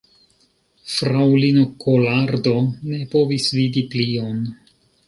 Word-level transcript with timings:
Fraŭlino 0.93 1.67
Kolardo 1.85 2.57
ne 2.89 3.05
povis 3.15 3.51
vidi 3.61 3.87
plion. 3.95 4.43